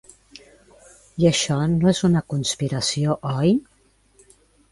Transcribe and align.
I 1.23 1.27
això 1.31 1.57
no 1.73 1.91
és 1.91 2.01
una 2.09 2.23
conspiració, 2.35 3.17
oi? 3.35 3.55